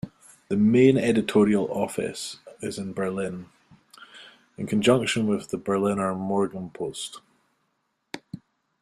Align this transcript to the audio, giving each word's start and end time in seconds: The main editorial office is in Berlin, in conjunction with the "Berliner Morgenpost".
The 0.47 0.57
main 0.57 0.97
editorial 0.97 1.71
office 1.71 2.39
is 2.59 2.79
in 2.79 2.91
Berlin, 2.91 3.49
in 4.57 4.65
conjunction 4.65 5.27
with 5.27 5.49
the 5.49 5.57
"Berliner 5.59 6.15
Morgenpost". 6.15 7.19